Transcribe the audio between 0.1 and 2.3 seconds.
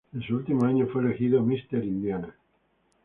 En su último año fue elegido "Indiana